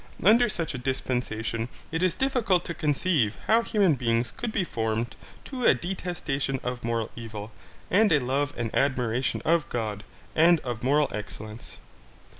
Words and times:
Under 0.23 0.49
such 0.49 0.73
a 0.73 0.79
dispensation, 0.79 1.69
it 1.91 2.01
is 2.01 2.15
difficult 2.15 2.65
to 2.65 2.73
conceive 2.73 3.37
how 3.45 3.61
human 3.61 3.93
beings 3.93 4.31
could 4.31 4.51
be 4.51 4.63
formed 4.63 5.15
to 5.45 5.63
a 5.63 5.75
detestation 5.75 6.59
of 6.63 6.83
moral 6.83 7.11
evil, 7.15 7.51
and 7.91 8.11
a 8.11 8.19
love 8.19 8.51
and 8.57 8.73
admiration 8.73 9.43
of 9.45 9.69
God, 9.69 10.03
and 10.35 10.59
of 10.61 10.81
moral 10.81 11.07
excellence. 11.11 11.77